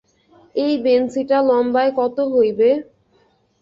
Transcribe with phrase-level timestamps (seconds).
[0.55, 2.69] –এই বেঞ্চিটা লম্বায় কত হইবে?